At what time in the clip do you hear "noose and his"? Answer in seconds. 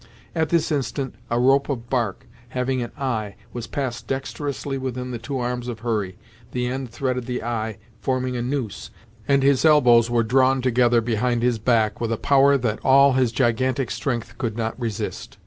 8.41-9.63